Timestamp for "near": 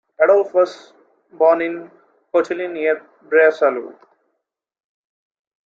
2.73-3.05